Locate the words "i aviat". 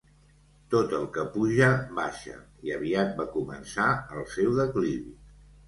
2.71-3.15